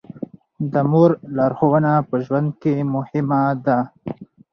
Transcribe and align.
د 0.71 0.73
مور 0.91 1.11
لارښوونه 1.35 1.91
په 2.09 2.15
ژوند 2.25 2.49
کې 2.61 2.75
مهمه 2.93 3.41
ده. 3.65 3.77